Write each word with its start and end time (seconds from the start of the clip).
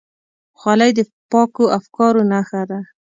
خولۍ 0.59 0.91
د 0.97 0.99
پاکو 1.31 1.65
افکارو 1.77 2.21
نښه 2.31 2.61
ده. 2.69 2.79